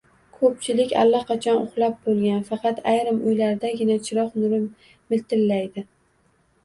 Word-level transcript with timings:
Koʻpchilik 0.35 0.93
allaqachon 1.01 1.59
uxlab 1.65 1.99
boʻlgan, 2.07 2.41
faqat 2.49 2.81
ayrim 2.93 3.21
uylardagina 3.29 3.99
chiroq 4.09 4.35
nuri 4.45 4.63
miltillaydi 5.15 5.85